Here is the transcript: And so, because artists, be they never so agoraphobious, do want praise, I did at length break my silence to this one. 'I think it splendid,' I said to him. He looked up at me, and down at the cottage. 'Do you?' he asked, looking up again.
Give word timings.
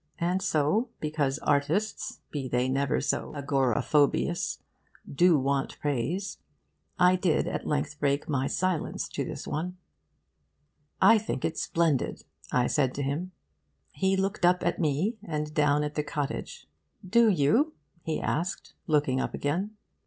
And 0.17 0.41
so, 0.41 0.89
because 0.99 1.37
artists, 1.43 2.21
be 2.31 2.47
they 2.47 2.67
never 2.67 2.99
so 3.01 3.33
agoraphobious, 3.35 4.57
do 5.07 5.37
want 5.37 5.77
praise, 5.79 6.39
I 6.97 7.15
did 7.15 7.47
at 7.47 7.67
length 7.67 7.99
break 7.99 8.27
my 8.27 8.47
silence 8.47 9.07
to 9.09 9.23
this 9.23 9.45
one. 9.45 9.77
'I 11.03 11.19
think 11.19 11.45
it 11.45 11.59
splendid,' 11.59 12.23
I 12.51 12.65
said 12.65 12.95
to 12.95 13.03
him. 13.03 13.33
He 13.91 14.17
looked 14.17 14.43
up 14.43 14.65
at 14.65 14.79
me, 14.81 15.17
and 15.23 15.53
down 15.53 15.83
at 15.83 15.93
the 15.93 16.01
cottage. 16.01 16.67
'Do 17.07 17.29
you?' 17.29 17.73
he 18.01 18.19
asked, 18.19 18.73
looking 18.87 19.19
up 19.21 19.35
again. 19.35 19.75